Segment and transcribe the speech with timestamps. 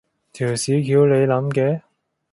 [0.33, 1.81] 條屎橋你諗嘅？